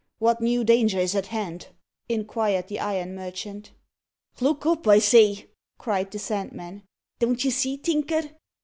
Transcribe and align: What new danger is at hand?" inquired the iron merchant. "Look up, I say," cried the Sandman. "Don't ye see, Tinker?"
What 0.17 0.41
new 0.41 0.63
danger 0.63 0.97
is 0.97 1.13
at 1.13 1.27
hand?" 1.27 1.67
inquired 2.09 2.69
the 2.69 2.79
iron 2.79 3.13
merchant. 3.13 3.69
"Look 4.39 4.65
up, 4.65 4.87
I 4.87 4.97
say," 4.97 5.49
cried 5.77 6.09
the 6.09 6.17
Sandman. 6.17 6.81
"Don't 7.19 7.45
ye 7.45 7.51
see, 7.51 7.77
Tinker?" 7.77 8.31